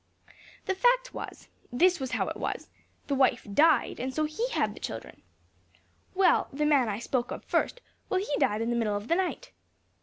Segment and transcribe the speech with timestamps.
[0.65, 2.71] The fact was this was how it was
[3.05, 5.21] the wife died, and so he had the children.
[6.15, 9.15] Well, the man I spoke of first, well, he died in the middle of the
[9.15, 9.51] night."